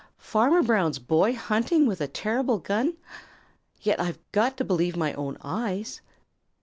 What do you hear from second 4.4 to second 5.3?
to believe my